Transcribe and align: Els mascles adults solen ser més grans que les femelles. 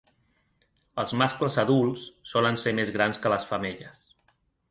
Els 1.03 1.13
mascles 1.21 1.57
adults 1.65 2.07
solen 2.31 2.59
ser 2.63 2.75
més 2.81 2.93
grans 2.97 3.23
que 3.27 3.35
les 3.35 3.47
femelles. 3.53 4.01